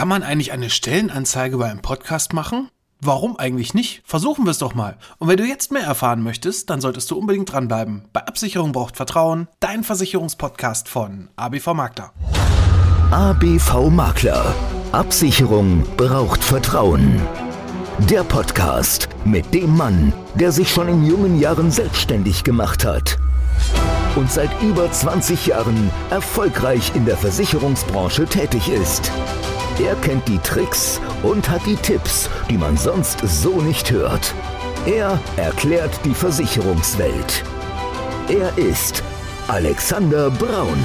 Kann 0.00 0.08
man 0.08 0.22
eigentlich 0.22 0.50
eine 0.50 0.70
Stellenanzeige 0.70 1.58
bei 1.58 1.70
einem 1.70 1.82
Podcast 1.82 2.32
machen? 2.32 2.70
Warum 3.02 3.36
eigentlich 3.36 3.74
nicht? 3.74 4.00
Versuchen 4.06 4.46
wir 4.46 4.50
es 4.50 4.56
doch 4.56 4.74
mal. 4.74 4.96
Und 5.18 5.28
wenn 5.28 5.36
du 5.36 5.44
jetzt 5.44 5.72
mehr 5.72 5.82
erfahren 5.82 6.22
möchtest, 6.22 6.70
dann 6.70 6.80
solltest 6.80 7.10
du 7.10 7.18
unbedingt 7.18 7.52
dranbleiben. 7.52 8.06
Bei 8.14 8.26
Absicherung 8.26 8.72
braucht 8.72 8.96
Vertrauen, 8.96 9.46
dein 9.60 9.84
Versicherungspodcast 9.84 10.88
von 10.88 11.28
ABV 11.36 11.74
Makler. 11.74 12.14
ABV 13.10 13.90
Makler. 13.90 14.54
Absicherung 14.92 15.84
braucht 15.98 16.42
Vertrauen. 16.42 17.20
Der 17.98 18.24
Podcast 18.24 19.10
mit 19.26 19.52
dem 19.52 19.76
Mann, 19.76 20.14
der 20.34 20.50
sich 20.50 20.70
schon 20.70 20.88
in 20.88 21.04
jungen 21.04 21.38
Jahren 21.38 21.70
selbstständig 21.70 22.42
gemacht 22.42 22.86
hat 22.86 23.18
und 24.16 24.32
seit 24.32 24.50
über 24.62 24.90
20 24.90 25.48
Jahren 25.48 25.90
erfolgreich 26.08 26.92
in 26.94 27.04
der 27.04 27.18
Versicherungsbranche 27.18 28.24
tätig 28.24 28.70
ist. 28.70 29.12
Er 29.80 29.96
kennt 29.96 30.28
die 30.28 30.36
Tricks 30.40 31.00
und 31.22 31.48
hat 31.48 31.64
die 31.64 31.74
Tipps, 31.74 32.28
die 32.50 32.58
man 32.58 32.76
sonst 32.76 33.18
so 33.20 33.62
nicht 33.62 33.90
hört. 33.90 34.34
Er 34.84 35.18
erklärt 35.38 35.98
die 36.04 36.12
Versicherungswelt. 36.12 37.42
Er 38.28 38.58
ist 38.58 39.02
Alexander 39.48 40.30
Braun. 40.32 40.76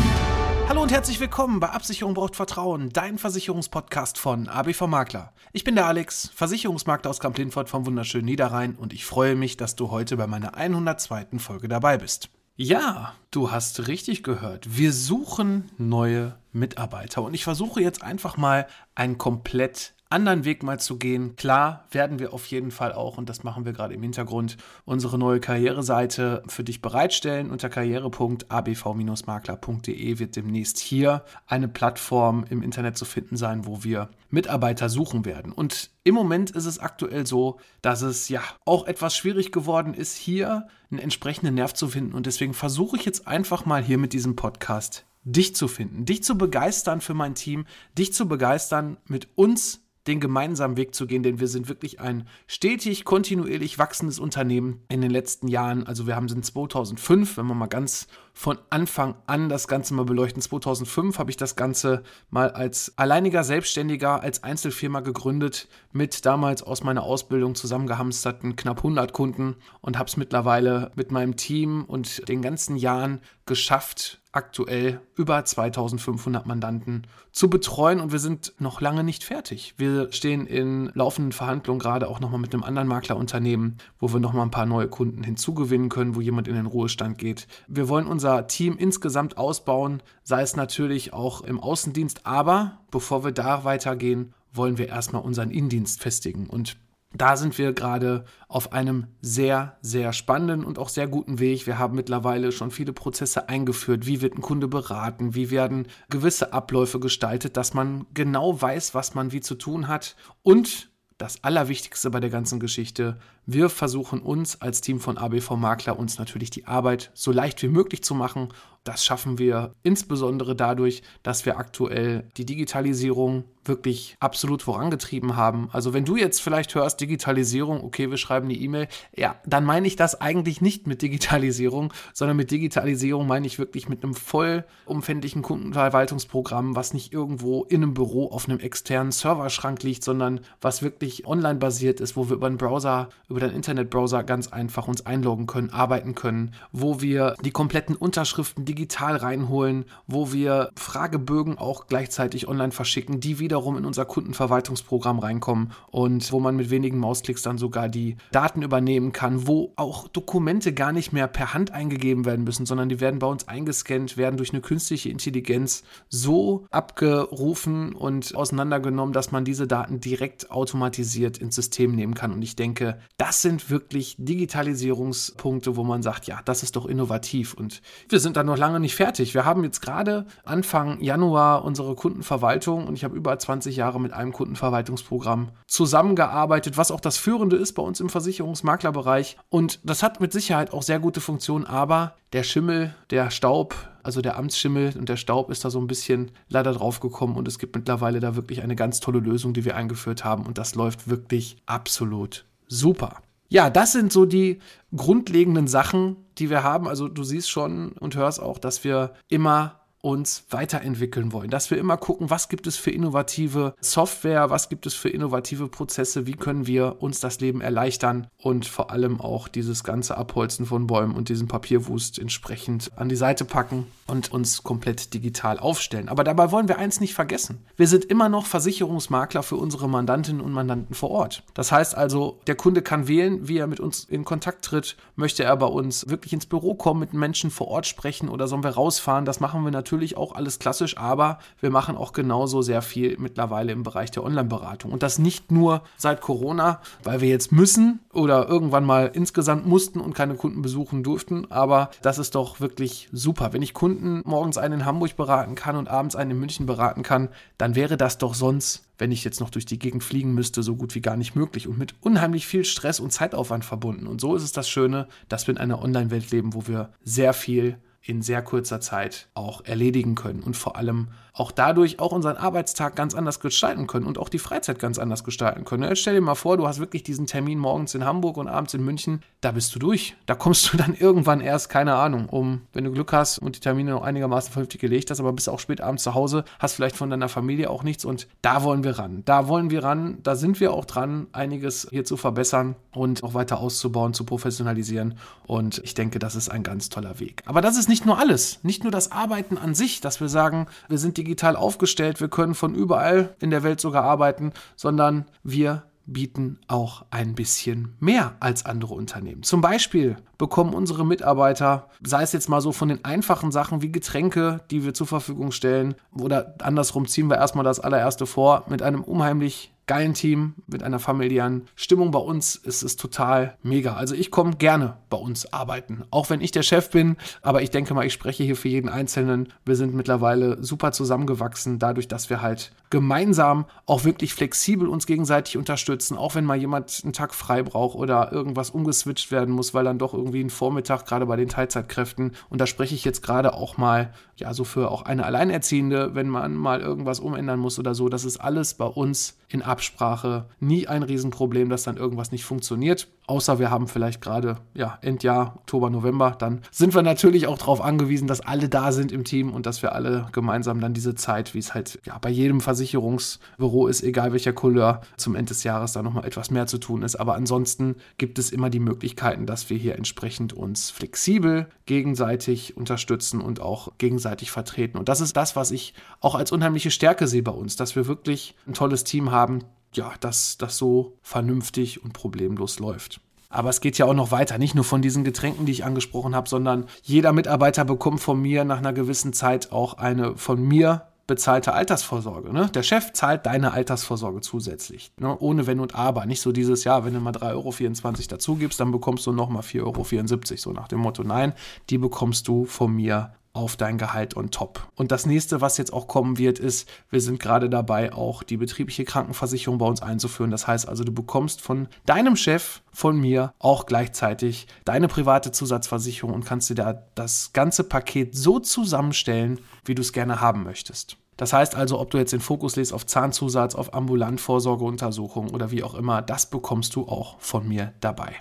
Hallo 0.69 0.81
und 0.81 0.93
herzlich 0.93 1.19
willkommen 1.19 1.59
bei 1.59 1.71
Absicherung 1.71 2.13
braucht 2.13 2.37
Vertrauen, 2.37 2.89
dein 2.89 3.17
Versicherungspodcast 3.17 4.17
von 4.17 4.47
ABV 4.47 4.87
Makler. 4.87 5.33
Ich 5.51 5.65
bin 5.65 5.75
der 5.75 5.87
Alex, 5.87 6.31
Versicherungsmakler 6.33 7.09
aus 7.09 7.19
Kamp-Lindfort 7.19 7.67
vom 7.67 7.85
wunderschönen 7.85 8.25
Niederrhein 8.25 8.75
und 8.75 8.93
ich 8.93 9.03
freue 9.03 9.35
mich, 9.35 9.57
dass 9.57 9.75
du 9.75 9.91
heute 9.91 10.15
bei 10.15 10.25
meiner 10.25 10.55
102. 10.55 11.37
Folge 11.39 11.67
dabei 11.67 11.97
bist. 11.97 12.29
Ja, 12.57 13.15
du 13.31 13.51
hast 13.51 13.89
richtig 13.89 14.23
gehört. 14.23 14.77
Wir 14.77 14.93
suchen 14.93 15.69
neue 15.77 16.37
Mitarbeiter 16.53 17.21
und 17.21 17.33
ich 17.33 17.43
versuche 17.43 17.81
jetzt 17.81 18.01
einfach 18.01 18.37
mal 18.37 18.65
ein 18.95 19.17
komplett 19.17 19.93
anderen 20.15 20.45
Weg 20.45 20.63
mal 20.63 20.79
zu 20.79 20.97
gehen. 20.97 21.35
Klar 21.35 21.83
werden 21.91 22.17
wir 22.19 22.33
auf 22.33 22.45
jeden 22.45 22.71
Fall 22.71 22.93
auch, 22.93 23.17
und 23.17 23.27
das 23.27 23.43
machen 23.43 23.65
wir 23.65 23.73
gerade 23.73 23.93
im 23.93 24.01
Hintergrund, 24.01 24.55
unsere 24.85 25.17
neue 25.17 25.41
Karriereseite 25.41 26.41
für 26.47 26.63
dich 26.63 26.81
bereitstellen. 26.81 27.51
Unter 27.51 27.67
karriere.abv-makler.de 27.67 30.19
wird 30.19 30.37
demnächst 30.37 30.79
hier 30.79 31.25
eine 31.47 31.67
Plattform 31.67 32.45
im 32.49 32.63
Internet 32.63 32.97
zu 32.97 33.03
finden 33.03 33.35
sein, 33.35 33.65
wo 33.65 33.83
wir 33.83 34.09
Mitarbeiter 34.29 34.87
suchen 34.87 35.25
werden. 35.25 35.51
Und 35.51 35.89
im 36.05 36.15
Moment 36.15 36.51
ist 36.51 36.65
es 36.65 36.79
aktuell 36.79 37.27
so, 37.27 37.59
dass 37.81 38.01
es 38.01 38.29
ja 38.29 38.39
auch 38.63 38.87
etwas 38.87 39.17
schwierig 39.17 39.51
geworden 39.51 39.93
ist, 39.93 40.15
hier 40.15 40.69
einen 40.91 41.01
entsprechenden 41.01 41.55
Nerv 41.55 41.73
zu 41.73 41.89
finden. 41.89 42.13
Und 42.13 42.25
deswegen 42.25 42.53
versuche 42.53 42.95
ich 42.95 43.03
jetzt 43.03 43.27
einfach 43.27 43.65
mal 43.65 43.83
hier 43.83 43.97
mit 43.97 44.13
diesem 44.13 44.37
Podcast 44.37 45.05
dich 45.25 45.55
zu 45.55 45.67
finden, 45.67 46.05
dich 46.05 46.23
zu 46.23 46.37
begeistern 46.37 47.01
für 47.01 47.15
mein 47.15 47.35
Team, 47.35 47.65
dich 47.97 48.13
zu 48.13 48.27
begeistern, 48.27 48.97
mit 49.07 49.27
uns 49.35 49.84
den 50.07 50.19
gemeinsamen 50.19 50.77
Weg 50.77 50.93
zu 50.93 51.07
gehen, 51.07 51.23
denn 51.23 51.39
wir 51.39 51.47
sind 51.47 51.67
wirklich 51.67 51.99
ein 51.99 52.27
stetig, 52.47 53.05
kontinuierlich 53.05 53.79
wachsendes 53.79 54.19
Unternehmen 54.19 54.83
in 54.87 55.01
den 55.01 55.11
letzten 55.11 55.47
Jahren. 55.47 55.87
Also 55.87 56.07
wir 56.07 56.15
haben 56.15 56.29
sind 56.29 56.45
2005, 56.45 57.37
wenn 57.37 57.45
man 57.45 57.57
mal 57.57 57.67
ganz 57.67 58.07
von 58.37 58.59
Anfang 58.69 59.15
an 59.27 59.47
das 59.47 59.69
Ganze 59.69 59.93
mal 59.93 60.03
beleuchten. 60.03 60.41
2005 60.41 61.17
habe 61.17 61.31
ich 61.31 61.37
das 61.37 61.55
Ganze 61.55 62.03
mal 62.29 62.51
als 62.51 62.93
alleiniger 62.97 63.45
Selbstständiger, 63.45 64.21
als 64.21 64.43
Einzelfirma 64.43 64.99
gegründet, 64.99 65.69
mit 65.93 66.25
damals 66.25 66.61
aus 66.61 66.83
meiner 66.83 67.03
Ausbildung 67.03 67.55
zusammengehamsterten 67.55 68.57
knapp 68.57 68.79
100 68.79 69.13
Kunden 69.13 69.55
und 69.79 69.97
habe 69.97 70.09
es 70.09 70.17
mittlerweile 70.17 70.91
mit 70.95 71.11
meinem 71.11 71.37
Team 71.37 71.85
und 71.85 72.27
den 72.27 72.41
ganzen 72.41 72.75
Jahren 72.75 73.21
geschafft, 73.45 74.19
aktuell 74.31 74.99
über 75.15 75.45
2500 75.45 76.45
Mandanten 76.45 77.07
zu 77.31 77.49
betreuen 77.49 78.01
und 78.01 78.11
wir 78.11 78.19
sind 78.19 78.53
noch 78.59 78.81
lange 78.81 79.03
nicht 79.03 79.23
fertig. 79.23 79.75
Wir 79.77 80.11
stehen 80.11 80.45
in 80.45 80.91
laufenden 80.93 81.31
Verhandlungen 81.31 81.79
gerade 81.79 82.09
auch 82.09 82.19
nochmal 82.19 82.41
mit 82.41 82.53
einem 82.53 82.63
anderen 82.63 82.87
Maklerunternehmen, 82.87 83.77
wo 83.97 84.11
wir 84.11 84.19
nochmal 84.19 84.45
ein 84.45 84.51
paar 84.51 84.65
neue 84.65 84.89
Kunden 84.89 85.23
hinzugewinnen 85.23 85.89
können, 85.89 86.15
wo 86.15 86.21
jemand 86.21 86.49
in 86.49 86.55
den 86.55 86.65
Ruhestand 86.65 87.17
geht. 87.17 87.47
Wir 87.67 87.87
wollen 87.87 88.07
unser 88.07 88.24
unser 88.25 88.47
Team 88.47 88.75
insgesamt 88.77 89.37
ausbauen, 89.37 90.01
sei 90.23 90.41
es 90.41 90.55
natürlich 90.55 91.13
auch 91.13 91.41
im 91.41 91.59
Außendienst. 91.59 92.25
Aber 92.25 92.79
bevor 92.89 93.23
wir 93.23 93.31
da 93.31 93.63
weitergehen, 93.65 94.33
wollen 94.51 94.79
wir 94.79 94.87
erstmal 94.87 95.21
unseren 95.21 95.51
Innendienst 95.51 96.01
festigen. 96.01 96.47
Und 96.47 96.75
da 97.13 97.37
sind 97.37 97.55
wir 97.59 97.71
gerade 97.71 98.25
auf 98.47 98.73
einem 98.73 99.05
sehr, 99.21 99.77
sehr 99.81 100.11
spannenden 100.11 100.65
und 100.65 100.79
auch 100.79 100.89
sehr 100.89 101.07
guten 101.07 101.37
Weg. 101.37 101.67
Wir 101.67 101.77
haben 101.77 101.95
mittlerweile 101.95 102.51
schon 102.51 102.71
viele 102.71 102.93
Prozesse 102.93 103.47
eingeführt. 103.47 104.07
Wie 104.07 104.21
wird 104.21 104.33
ein 104.33 104.41
Kunde 104.41 104.67
beraten? 104.67 105.35
Wie 105.35 105.51
werden 105.51 105.87
gewisse 106.09 106.51
Abläufe 106.51 106.99
gestaltet, 106.99 107.57
dass 107.57 107.75
man 107.75 108.07
genau 108.15 108.59
weiß, 108.59 108.95
was 108.95 109.13
man 109.13 109.33
wie 109.33 109.41
zu 109.41 109.53
tun 109.53 109.87
hat? 109.87 110.15
Und 110.41 110.89
das 111.17 111.43
Allerwichtigste 111.43 112.09
bei 112.09 112.19
der 112.19 112.29
ganzen 112.29 112.59
Geschichte, 112.59 113.17
wir 113.45 113.69
versuchen 113.69 114.21
uns 114.21 114.61
als 114.61 114.81
Team 114.81 114.99
von 114.99 115.17
ABV 115.17 115.51
Makler 115.51 115.97
uns 115.97 116.19
natürlich 116.19 116.49
die 116.49 116.67
Arbeit 116.67 117.11
so 117.13 117.31
leicht 117.31 117.61
wie 117.63 117.67
möglich 117.67 118.03
zu 118.03 118.15
machen. 118.15 118.49
Das 118.85 119.03
schaffen 119.03 119.39
wir 119.39 119.73
insbesondere 119.81 120.55
dadurch, 120.55 121.01
dass 121.23 121.45
wir 121.45 121.57
aktuell 121.57 122.23
die 122.37 122.45
Digitalisierung 122.45 123.43
wirklich 123.67 124.15
absolut 124.19 124.61
vorangetrieben 124.61 125.35
haben. 125.35 125.69
Also 125.71 125.93
wenn 125.93 126.05
du 126.05 126.15
jetzt 126.15 126.39
vielleicht 126.39 126.75
hörst 126.75 127.01
Digitalisierung, 127.01 127.83
okay, 127.83 128.09
wir 128.09 128.17
schreiben 128.17 128.45
eine 128.45 128.55
E-Mail, 128.55 128.87
ja, 129.15 129.35
dann 129.45 129.65
meine 129.65 129.87
ich 129.87 129.95
das 129.95 130.21
eigentlich 130.21 130.61
nicht 130.61 130.87
mit 130.87 131.01
Digitalisierung, 131.01 131.93
sondern 132.13 132.37
mit 132.37 132.51
Digitalisierung 132.51 133.27
meine 133.27 133.47
ich 133.47 133.59
wirklich 133.59 133.89
mit 133.89 134.03
einem 134.03 134.13
vollumfänglichen 134.13 135.41
Kundenverwaltungsprogramm, 135.41 136.75
was 136.75 136.93
nicht 136.93 137.11
irgendwo 137.11 137.63
in 137.63 137.83
einem 137.83 137.93
Büro 137.93 138.29
auf 138.31 138.47
einem 138.47 138.59
externen 138.59 139.11
Serverschrank 139.11 139.81
liegt, 139.83 140.03
sondern 140.03 140.41
was 140.61 140.81
wirklich 140.81 141.25
online 141.25 141.59
basiert 141.59 141.99
ist, 141.99 142.15
wo 142.15 142.29
wir 142.29 142.35
über 142.35 142.47
einen 142.47 142.57
Browser, 142.57 143.09
über 143.29 143.39
den 143.39 143.51
Internetbrowser 143.51 144.23
ganz 144.23 144.47
einfach 144.47 144.87
uns 144.87 145.05
einloggen 145.05 145.47
können, 145.47 145.71
arbeiten 145.71 146.15
können, 146.15 146.53
wo 146.71 147.01
wir 147.01 147.35
die 147.43 147.51
kompletten 147.51 147.95
Unterschriften 147.95 148.65
digital 148.75 149.15
reinholen, 149.15 149.85
wo 150.05 150.31
wir 150.31 150.69
Fragebögen 150.75 151.57
auch 151.57 151.87
gleichzeitig 151.87 152.47
online 152.47 152.71
verschicken, 152.71 153.19
die 153.19 153.39
wieder 153.39 153.55
wiederum 153.55 153.77
in 153.77 153.85
unser 153.85 154.03
Kundenverwaltungsprogramm 154.03 155.19
reinkommen 155.19 155.71
und 155.89 156.29
wo 156.33 156.41
man 156.41 156.57
mit 156.57 156.71
wenigen 156.71 156.99
Mausklicks 156.99 157.41
dann 157.41 157.57
sogar 157.57 157.87
die 157.87 158.17
Daten 158.33 158.63
übernehmen 158.63 159.13
kann, 159.13 159.47
wo 159.47 159.71
auch 159.77 160.09
Dokumente 160.09 160.73
gar 160.73 160.91
nicht 160.91 161.13
mehr 161.13 161.29
per 161.29 161.53
Hand 161.53 161.71
eingegeben 161.71 162.25
werden 162.25 162.43
müssen, 162.43 162.65
sondern 162.65 162.89
die 162.89 162.99
werden 162.99 163.19
bei 163.19 163.27
uns 163.27 163.47
eingescannt, 163.47 164.17
werden 164.17 164.35
durch 164.35 164.51
eine 164.51 164.59
künstliche 164.59 165.07
Intelligenz 165.07 165.83
so 166.09 166.67
abgerufen 166.69 167.93
und 167.93 168.35
auseinandergenommen, 168.35 169.13
dass 169.13 169.31
man 169.31 169.45
diese 169.45 169.67
Daten 169.67 170.01
direkt 170.01 170.51
automatisiert 170.51 171.37
ins 171.37 171.55
System 171.55 171.95
nehmen 171.95 172.13
kann. 172.13 172.33
Und 172.33 172.41
ich 172.41 172.57
denke, 172.57 172.99
das 173.15 173.41
sind 173.41 173.69
wirklich 173.69 174.17
Digitalisierungspunkte, 174.19 175.77
wo 175.77 175.85
man 175.85 176.03
sagt, 176.03 176.27
ja, 176.27 176.41
das 176.43 176.61
ist 176.61 176.75
doch 176.75 176.87
innovativ. 176.87 177.53
Und 177.53 177.81
wir 178.09 178.19
sind 178.19 178.35
da 178.35 178.43
noch 178.43 178.57
lange 178.57 178.64
nicht 178.79 178.95
fertig. 178.95 179.33
Wir 179.33 179.45
haben 179.45 179.63
jetzt 179.63 179.81
gerade 179.81 180.25
Anfang 180.43 181.01
Januar 181.01 181.63
unsere 181.63 181.95
Kundenverwaltung 181.95 182.87
und 182.87 182.95
ich 182.95 183.03
habe 183.03 183.15
über 183.15 183.37
20 183.37 183.75
Jahre 183.75 183.99
mit 183.99 184.13
einem 184.13 184.33
Kundenverwaltungsprogramm 184.33 185.51
zusammengearbeitet, 185.67 186.77
was 186.77 186.91
auch 186.91 186.99
das 186.99 187.17
führende 187.17 187.55
ist 187.55 187.73
bei 187.73 187.83
uns 187.83 187.99
im 187.99 188.09
Versicherungsmaklerbereich. 188.09 189.37
Und 189.49 189.79
das 189.83 190.03
hat 190.03 190.21
mit 190.21 190.33
Sicherheit 190.33 190.73
auch 190.73 190.83
sehr 190.83 190.99
gute 190.99 191.21
Funktionen, 191.21 191.65
aber 191.65 192.15
der 192.33 192.43
Schimmel, 192.43 192.93
der 193.11 193.31
Staub, 193.31 193.75
also 194.03 194.21
der 194.21 194.37
Amtsschimmel 194.37 194.93
und 194.97 195.09
der 195.09 195.17
Staub 195.17 195.49
ist 195.49 195.65
da 195.65 195.69
so 195.69 195.79
ein 195.79 195.87
bisschen 195.87 196.31
leider 196.49 196.73
draufgekommen 196.73 197.35
und 197.35 197.47
es 197.47 197.59
gibt 197.59 197.75
mittlerweile 197.75 198.19
da 198.19 198.35
wirklich 198.35 198.61
eine 198.61 198.75
ganz 198.75 198.99
tolle 198.99 199.19
Lösung, 199.19 199.53
die 199.53 199.65
wir 199.65 199.75
eingeführt 199.75 200.23
haben 200.23 200.45
und 200.45 200.57
das 200.57 200.75
läuft 200.75 201.09
wirklich 201.09 201.57
absolut 201.65 202.45
super. 202.67 203.17
Ja, 203.47 203.69
das 203.69 203.91
sind 203.91 204.11
so 204.11 204.25
die 204.25 204.59
grundlegenden 204.95 205.67
Sachen, 205.67 206.17
die 206.37 206.49
wir 206.49 206.63
haben. 206.63 206.87
Also 206.87 207.07
du 207.07 207.23
siehst 207.23 207.49
schon 207.49 207.93
und 207.93 208.15
hörst 208.15 208.41
auch, 208.41 208.57
dass 208.57 208.83
wir 208.83 209.13
immer 209.27 209.84
uns 210.05 210.45
weiterentwickeln 210.51 211.33
wollen, 211.33 211.49
dass 211.49 211.71
wir 211.71 211.79
immer 211.79 211.97
gucken, 211.97 212.29
was 212.29 212.47
gibt 212.47 212.67
es 212.67 212.77
für 212.77 212.91
innovative 212.91 213.73
Software, 213.81 214.51
was 214.51 214.69
gibt 214.69 214.85
es 214.85 214.93
für 214.93 215.09
innovative 215.09 215.67
Prozesse, 215.67 216.27
wie 216.27 216.33
können 216.33 216.67
wir 216.67 216.97
uns 217.01 217.19
das 217.21 217.39
Leben 217.39 217.59
erleichtern 217.59 218.27
und 218.37 218.67
vor 218.67 218.91
allem 218.91 219.19
auch 219.19 219.47
dieses 219.47 219.83
ganze 219.83 220.15
Abholzen 220.15 220.67
von 220.67 220.85
Bäumen 220.85 221.15
und 221.15 221.29
diesen 221.29 221.47
Papierwust 221.47 222.19
entsprechend 222.19 222.91
an 222.97 223.09
die 223.09 223.15
Seite 223.15 223.45
packen 223.45 223.87
und 224.05 224.31
uns 224.31 224.61
komplett 224.61 225.15
digital 225.15 225.57
aufstellen. 225.57 226.07
Aber 226.07 226.23
dabei 226.23 226.51
wollen 226.51 226.67
wir 226.67 226.77
eins 226.77 226.99
nicht 226.99 227.15
vergessen. 227.15 227.65
Wir 227.75 227.87
sind 227.87 228.05
immer 228.05 228.29
noch 228.29 228.45
Versicherungsmakler 228.45 229.41
für 229.41 229.55
unsere 229.55 229.89
Mandantinnen 229.89 230.41
und 230.41 230.51
Mandanten 230.51 230.93
vor 230.93 231.09
Ort. 231.09 231.41
Das 231.55 231.71
heißt 231.71 231.97
also, 231.97 232.39
der 232.45 232.53
Kunde 232.53 232.83
kann 232.83 233.07
wählen, 233.07 233.47
wie 233.47 233.57
er 233.57 233.65
mit 233.65 233.79
uns 233.79 234.03
in 234.03 234.23
Kontakt 234.23 234.63
tritt. 234.63 234.97
Möchte 235.15 235.43
er 235.43 235.57
bei 235.57 235.65
uns 235.65 236.07
wirklich 236.07 236.33
ins 236.33 236.45
Büro 236.45 236.75
kommen, 236.75 236.99
mit 236.99 237.15
Menschen 237.15 237.49
vor 237.49 237.69
Ort 237.69 237.87
sprechen 237.87 238.29
oder 238.29 238.47
sollen 238.47 238.63
wir 238.63 238.69
rausfahren? 238.69 239.25
Das 239.25 239.39
machen 239.39 239.63
wir 239.63 239.71
natürlich 239.71 239.94
natürlich 239.95 240.17
auch 240.17 240.35
alles 240.35 240.59
klassisch, 240.59 240.97
aber 240.97 241.39
wir 241.61 241.69
machen 241.69 241.95
auch 241.95 242.11
genauso 242.11 242.61
sehr 242.61 242.81
viel 242.81 243.15
mittlerweile 243.17 243.71
im 243.71 243.83
Bereich 243.83 244.11
der 244.11 244.23
Online-Beratung. 244.23 244.91
Und 244.91 245.03
das 245.03 245.19
nicht 245.19 245.51
nur 245.51 245.83
seit 245.95 246.19
Corona, 246.19 246.81
weil 247.03 247.21
wir 247.21 247.29
jetzt 247.29 247.53
müssen 247.53 247.99
oder 248.13 248.47
irgendwann 248.47 248.83
mal 248.83 249.09
insgesamt 249.13 249.65
mussten 249.65 250.01
und 250.01 250.13
keine 250.13 250.35
Kunden 250.35 250.61
besuchen 250.61 251.01
durften, 251.01 251.49
aber 251.49 251.91
das 252.01 252.17
ist 252.17 252.35
doch 252.35 252.59
wirklich 252.59 253.07
super. 253.13 253.53
Wenn 253.53 253.61
ich 253.61 253.73
Kunden 253.73 254.21
morgens 254.25 254.57
einen 254.57 254.81
in 254.81 254.85
Hamburg 254.85 255.15
beraten 255.15 255.55
kann 255.55 255.77
und 255.77 255.87
abends 255.87 256.17
einen 256.17 256.31
in 256.31 256.39
München 256.39 256.65
beraten 256.65 257.01
kann, 257.01 257.29
dann 257.57 257.75
wäre 257.75 257.95
das 257.95 258.17
doch 258.17 258.33
sonst 258.33 258.81
wenn 258.97 259.11
ich 259.11 259.25
jetzt 259.25 259.41
noch 259.41 259.49
durch 259.49 259.65
die 259.65 259.77
Gegend 259.77 260.05
fliegen 260.05 260.33
müsste, 260.33 260.63
so 260.63 260.77
gut 260.77 260.95
wie 260.95 261.01
gar 261.01 261.17
nicht 261.17 261.35
möglich 261.35 261.67
und 261.67 261.77
mit 261.77 261.95
unheimlich 261.99 262.47
viel 262.47 262.63
Stress 262.63 263.01
und 263.01 263.11
Zeitaufwand 263.11 263.65
verbunden. 263.65 264.07
Und 264.07 264.21
so 264.21 264.37
ist 264.37 264.43
es 264.43 264.53
das 264.53 264.69
Schöne, 264.69 265.07
dass 265.27 265.47
wir 265.47 265.53
in 265.53 265.57
einer 265.57 265.81
Online-Welt 265.81 266.31
leben, 266.31 266.53
wo 266.53 266.65
wir 266.67 266.93
sehr 267.03 267.33
viel 267.33 267.77
in 268.05 268.21
sehr 268.21 268.41
kurzer 268.41 268.79
Zeit 268.79 269.27
auch 269.33 269.65
erledigen 269.65 270.15
können 270.15 270.41
und 270.41 270.55
vor 270.55 270.75
allem 270.75 271.09
auch 271.35 271.51
dadurch 271.51 271.99
auch 271.99 272.11
unseren 272.11 272.37
Arbeitstag 272.37 272.95
ganz 272.95 273.13
anders 273.13 273.39
gestalten 273.39 273.87
können 273.87 274.05
und 274.05 274.17
auch 274.17 274.29
die 274.29 274.39
Freizeit 274.39 274.79
ganz 274.79 274.97
anders 274.97 275.23
gestalten 275.23 275.65
können. 275.65 275.83
Jetzt 275.83 275.99
stell 275.99 276.15
dir 276.15 276.21
mal 276.21 276.35
vor, 276.35 276.57
du 276.57 276.65
hast 276.65 276.79
wirklich 276.79 277.03
diesen 277.03 277.27
Termin 277.27 277.59
morgens 277.59 277.93
in 277.93 278.05
Hamburg 278.05 278.37
und 278.37 278.47
abends 278.47 278.73
in 278.73 278.83
München, 278.83 279.21
da 279.41 279.51
bist 279.51 279.75
du 279.75 279.79
durch. 279.79 280.15
Da 280.25 280.35
kommst 280.35 280.71
du 280.71 280.77
dann 280.77 280.93
irgendwann 280.99 281.41
erst, 281.41 281.69
keine 281.69 281.95
Ahnung, 281.95 282.29
um, 282.29 282.61
wenn 282.73 282.85
du 282.85 282.91
Glück 282.91 283.11
hast 283.11 283.37
und 283.39 283.57
die 283.57 283.59
Termine 283.59 283.91
noch 283.91 284.03
einigermaßen 284.03 284.51
vernünftig 284.51 284.79
gelegt 284.79 285.11
hast, 285.11 285.19
aber 285.19 285.33
bist 285.33 285.49
auch 285.49 285.59
spät 285.59 285.81
abends 285.81 286.03
zu 286.03 286.13
Hause, 286.13 286.45
hast 286.59 286.75
vielleicht 286.75 286.95
von 286.95 287.09
deiner 287.09 287.29
Familie 287.29 287.69
auch 287.69 287.83
nichts 287.83 288.05
und 288.05 288.27
da 288.41 288.63
wollen 288.63 288.83
wir 288.83 288.97
ran. 288.97 289.23
Da 289.25 289.47
wollen 289.49 289.69
wir 289.69 289.83
ran, 289.83 290.19
da 290.23 290.35
sind 290.35 290.59
wir 290.61 290.73
auch 290.73 290.85
dran, 290.85 291.27
einiges 291.33 291.87
hier 291.89 292.05
zu 292.05 292.15
verbessern 292.15 292.75
und 292.93 293.23
auch 293.23 293.33
weiter 293.33 293.59
auszubauen, 293.59 294.13
zu 294.13 294.23
professionalisieren 294.23 295.15
und 295.47 295.81
ich 295.83 295.95
denke, 295.95 296.19
das 296.19 296.35
ist 296.35 296.49
ein 296.49 296.63
ganz 296.63 296.89
toller 296.89 297.19
Weg. 297.19 297.43
Aber 297.45 297.59
das 297.59 297.77
ist 297.77 297.89
nicht 297.89 298.05
nur 298.05 298.17
alles, 298.17 298.59
nicht 298.63 298.83
nur 298.83 298.91
das 298.91 299.11
Arbeiten 299.11 299.57
an 299.57 299.75
sich, 299.75 299.99
dass 299.99 300.21
wir 300.21 300.29
sagen, 300.29 300.67
wir 300.87 300.97
sind 300.97 301.17
digital 301.25 301.55
aufgestellt, 301.55 302.21
wir 302.21 302.29
können 302.29 302.55
von 302.55 302.73
überall 302.75 303.35
in 303.41 303.49
der 303.49 303.63
Welt 303.63 303.81
sogar 303.81 304.03
arbeiten, 304.03 304.53
sondern 304.75 305.25
wir 305.43 305.83
bieten 306.05 306.59
auch 306.67 307.05
ein 307.09 307.33
bisschen 307.35 307.95
mehr 307.99 308.35
als 308.39 308.65
andere 308.65 308.93
Unternehmen. 308.93 309.43
Zum 309.43 309.61
Beispiel 309.61 310.17
bekommen 310.37 310.73
unsere 310.73 311.05
Mitarbeiter, 311.05 311.89
sei 312.03 312.23
es 312.23 312.33
jetzt 312.33 312.49
mal 312.49 312.61
so 312.61 312.71
von 312.71 312.89
den 312.89 313.03
einfachen 313.05 313.51
Sachen 313.51 313.81
wie 313.81 313.91
Getränke, 313.91 314.61
die 314.71 314.83
wir 314.85 314.93
zur 314.93 315.07
Verfügung 315.07 315.51
stellen, 315.51 315.95
oder 316.17 316.55
andersrum 316.61 317.07
ziehen 317.07 317.29
wir 317.29 317.37
erstmal 317.37 317.65
das 317.65 317.79
allererste 317.79 318.25
vor, 318.25 318.65
mit 318.67 318.81
einem 318.81 319.03
unheimlich 319.03 319.71
geilen 319.87 320.13
Team, 320.13 320.55
mit 320.67 320.83
einer 320.83 320.99
familiären 320.99 321.67
Stimmung 321.75 322.11
bei 322.11 322.19
uns 322.19 322.55
ist 322.55 322.81
es 322.81 322.95
total 322.95 323.55
mega. 323.61 323.95
Also 323.95 324.15
ich 324.15 324.31
komme 324.31 324.55
gerne 324.55 324.97
bei 325.09 325.17
uns 325.17 325.51
arbeiten, 325.53 326.03
auch 326.09 326.29
wenn 326.29 326.41
ich 326.41 326.51
der 326.51 326.63
Chef 326.63 326.89
bin, 326.89 327.17
aber 327.41 327.61
ich 327.61 327.69
denke 327.69 327.93
mal, 327.93 328.05
ich 328.05 328.13
spreche 328.13 328.43
hier 328.43 328.55
für 328.55 328.69
jeden 328.69 328.89
Einzelnen. 328.89 329.49
Wir 329.63 329.75
sind 329.75 329.93
mittlerweile 329.93 330.63
super 330.63 330.91
zusammengewachsen, 330.91 331.77
dadurch, 331.77 332.07
dass 332.07 332.29
wir 332.29 332.41
halt 332.41 332.71
gemeinsam 332.89 333.65
auch 333.85 334.05
wirklich 334.05 334.33
flexibel 334.33 334.87
uns 334.87 335.05
gegenseitig 335.05 335.57
unterstützen, 335.57 336.17
auch 336.17 336.35
wenn 336.35 336.45
mal 336.45 336.57
jemand 336.57 337.01
einen 337.03 337.13
Tag 337.13 337.33
frei 337.35 337.61
braucht 337.61 337.95
oder 337.95 338.31
irgendwas 338.31 338.71
umgeswitcht 338.71 339.31
werden 339.31 339.53
muss, 339.53 339.73
weil 339.73 339.83
dann 339.83 339.99
doch 339.99 340.13
irgendwie 340.13 340.24
ein 340.33 340.49
Vormittag, 340.49 341.05
gerade 341.05 341.25
bei 341.25 341.35
den 341.35 341.49
Teilzeitkräften, 341.49 342.31
und 342.49 342.61
da 342.61 342.67
spreche 342.67 342.95
ich 342.95 343.05
jetzt 343.05 343.21
gerade 343.21 343.53
auch 343.53 343.77
mal, 343.77 344.13
ja, 344.37 344.53
so 344.53 344.63
für 344.63 344.91
auch 344.91 345.03
eine 345.03 345.25
Alleinerziehende, 345.25 346.15
wenn 346.15 346.29
man 346.29 346.55
mal 346.55 346.81
irgendwas 346.81 347.19
umändern 347.19 347.59
muss 347.59 347.79
oder 347.79 347.95
so, 347.95 348.09
das 348.09 348.25
ist 348.25 348.37
alles 348.37 348.73
bei 348.73 348.85
uns 348.85 349.37
in 349.47 349.61
Absprache. 349.61 350.45
Nie 350.59 350.87
ein 350.87 351.03
Riesenproblem, 351.03 351.69
dass 351.69 351.83
dann 351.83 351.97
irgendwas 351.97 352.31
nicht 352.31 352.45
funktioniert. 352.45 353.07
Außer 353.27 353.59
wir 353.59 353.71
haben 353.71 353.87
vielleicht 353.87 354.21
gerade 354.21 354.57
ja, 354.73 354.99
Endjahr, 355.01 355.55
Oktober, 355.57 355.89
November. 355.89 356.35
Dann 356.37 356.61
sind 356.71 356.93
wir 356.93 357.01
natürlich 357.01 357.47
auch 357.47 357.57
darauf 357.57 357.81
angewiesen, 357.81 358.27
dass 358.27 358.41
alle 358.41 358.69
da 358.69 358.91
sind 358.91 359.11
im 359.11 359.23
Team 359.23 359.51
und 359.51 359.65
dass 359.65 359.81
wir 359.81 359.93
alle 359.93 360.27
gemeinsam 360.31 360.79
dann 360.79 360.93
diese 360.93 361.15
Zeit, 361.15 361.53
wie 361.53 361.59
es 361.59 361.73
halt 361.73 361.99
ja, 362.05 362.17
bei 362.19 362.29
jedem 362.29 362.61
Versicherungsbüro 362.61 363.87
ist, 363.87 364.03
egal 364.03 364.31
welcher 364.31 364.53
Couleur, 364.53 365.01
zum 365.17 365.35
Ende 365.35 365.49
des 365.49 365.63
Jahres 365.63 365.93
da 365.93 366.03
nochmal 366.03 366.25
etwas 366.25 366.51
mehr 366.51 366.67
zu 366.67 366.77
tun 366.77 367.01
ist. 367.01 367.15
Aber 367.15 367.35
ansonsten 367.35 367.95
gibt 368.17 368.37
es 368.37 368.51
immer 368.51 368.69
die 368.69 368.79
Möglichkeiten, 368.79 369.45
dass 369.45 369.69
wir 369.69 369.77
hier 369.77 369.95
entsprechend 369.95 370.53
uns 370.53 370.91
flexibel 370.91 371.67
gegenseitig 371.85 372.77
unterstützen 372.77 373.41
und 373.41 373.59
auch 373.59 373.93
gegenseitig 373.97 374.51
vertreten. 374.51 374.97
Und 374.97 375.09
das 375.09 375.21
ist 375.21 375.35
das, 375.35 375.55
was 375.55 375.71
ich 375.71 375.93
auch 376.19 376.35
als 376.35 376.51
unheimliche 376.51 376.91
Stärke 376.91 377.27
sehe 377.27 377.43
bei 377.43 377.51
uns, 377.51 377.75
dass 377.75 377.95
wir 377.95 378.07
wirklich 378.07 378.55
ein 378.67 378.73
tolles 378.73 379.03
Team 379.03 379.31
haben, 379.31 379.63
ja, 379.95 380.13
dass 380.19 380.57
das 380.57 380.77
so 380.77 381.17
vernünftig 381.21 382.03
und 382.03 382.13
problemlos 382.13 382.79
läuft. 382.79 383.21
Aber 383.49 383.69
es 383.69 383.79
geht 383.79 383.97
ja 383.97 384.05
auch 384.05 384.13
noch 384.13 384.31
weiter, 384.31 384.57
nicht 384.57 384.75
nur 384.75 384.83
von 384.83 385.01
diesen 385.01 385.23
Getränken, 385.23 385.65
die 385.65 385.71
ich 385.71 385.85
angesprochen 385.85 386.35
habe, 386.35 386.49
sondern 386.49 386.87
jeder 387.03 387.31
Mitarbeiter 387.31 387.85
bekommt 387.85 388.19
von 388.19 388.41
mir 388.41 388.65
nach 388.65 388.79
einer 388.79 388.91
gewissen 388.91 389.31
Zeit 389.31 389.71
auch 389.71 389.93
eine 389.93 390.35
von 390.35 390.61
mir 390.61 391.07
bezahlte 391.27 391.73
Altersvorsorge. 391.73 392.53
Ne? 392.53 392.69
Der 392.73 392.83
Chef 392.83 393.13
zahlt 393.13 393.45
deine 393.45 393.71
Altersvorsorge 393.73 394.41
zusätzlich, 394.41 395.11
ne? 395.19 395.35
ohne 395.39 395.65
Wenn 395.65 395.79
und 395.79 395.95
Aber. 395.95 396.25
Nicht 396.25 396.41
so 396.41 396.51
dieses 396.51 396.83
Jahr, 396.83 397.05
wenn 397.05 397.13
du 397.13 397.19
mal 397.19 397.31
3,24 397.31 398.03
Euro 398.05 398.23
dazu 398.29 398.55
gibst, 398.55 398.79
dann 398.79 398.91
bekommst 398.91 399.25
du 399.25 399.31
nochmal 399.31 399.63
4,74 399.63 399.81
Euro. 399.83 400.57
So 400.57 400.71
nach 400.71 400.87
dem 400.87 400.99
Motto, 400.99 401.23
nein, 401.23 401.53
die 401.89 401.97
bekommst 401.97 402.47
du 402.47 402.65
von 402.65 402.93
mir 402.93 403.33
auf 403.55 403.77
dein 403.77 403.97
Gehalt 403.97 404.35
on 404.35 404.51
top. 404.51 404.87
Und 404.95 405.11
das 405.11 405.25
nächste, 405.25 405.61
was 405.61 405.77
jetzt 405.77 405.93
auch 405.93 406.07
kommen 406.07 406.37
wird, 406.37 406.59
ist, 406.59 406.89
wir 407.09 407.21
sind 407.21 407.39
gerade 407.39 407.69
dabei, 407.69 408.13
auch 408.13 408.43
die 408.43 408.57
betriebliche 408.57 409.05
Krankenversicherung 409.05 409.77
bei 409.77 409.85
uns 409.85 410.01
einzuführen. 410.01 410.51
Das 410.51 410.67
heißt 410.67 410.87
also, 410.87 411.03
du 411.03 411.13
bekommst 411.13 411.61
von 411.61 411.87
deinem 412.05 412.35
Chef, 412.35 412.81
von 412.91 413.19
mir, 413.19 413.53
auch 413.59 413.85
gleichzeitig 413.85 414.67
deine 414.83 415.07
private 415.07 415.51
Zusatzversicherung 415.51 416.33
und 416.33 416.45
kannst 416.45 416.69
dir 416.69 416.75
da 416.75 417.03
das 417.15 417.51
ganze 417.53 417.83
Paket 417.83 418.35
so 418.35 418.59
zusammenstellen, 418.59 419.59
wie 419.85 419.95
du 419.95 420.01
es 420.01 420.13
gerne 420.13 420.41
haben 420.41 420.63
möchtest. 420.63 421.17
Das 421.37 421.51
heißt 421.51 421.75
also, 421.75 421.99
ob 421.99 422.11
du 422.11 422.17
jetzt 422.17 422.33
den 422.33 422.39
Fokus 422.39 422.75
legst 422.75 422.93
auf 422.93 423.05
Zahnzusatz, 423.05 423.75
auf 423.75 423.93
Ambulantvorsorgeuntersuchung 423.93 425.49
oder 425.51 425.71
wie 425.71 425.83
auch 425.83 425.95
immer, 425.95 426.21
das 426.21 426.49
bekommst 426.49 426.95
du 426.95 427.07
auch 427.07 427.39
von 427.39 427.67
mir 427.67 427.93
dabei. 427.99 428.35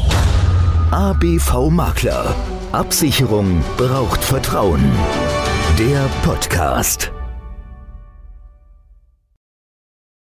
ABV 0.91 1.69
Makler. 1.69 2.33
Absicherung 2.71 3.63
braucht 3.77 4.23
Vertrauen. 4.23 4.81
Der 5.77 6.09
Podcast. 6.23 7.11